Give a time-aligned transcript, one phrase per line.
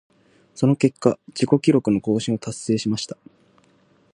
[0.55, 3.17] その結果、自己記録の更新を達成しました。